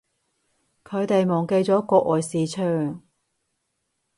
[0.83, 3.03] 佢哋忘記咗國外市場